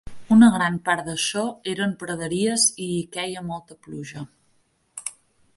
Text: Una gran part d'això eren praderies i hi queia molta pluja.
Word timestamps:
Una 0.35 0.47
gran 0.53 0.79
part 0.87 1.03
d'això 1.09 1.43
eren 1.75 1.93
praderies 2.05 2.67
i 2.87 2.91
hi 2.97 3.05
queia 3.19 3.47
molta 3.53 3.79
pluja. 3.85 4.29